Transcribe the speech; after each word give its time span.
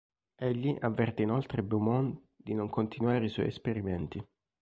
Egli 0.41 0.75
avverte 0.79 1.21
inoltre 1.21 1.61
Beaumont 1.61 2.19
di 2.35 2.55
non 2.55 2.71
continuare 2.71 3.25
i 3.25 3.29
suoi 3.29 3.45
esperimenti. 3.45 4.19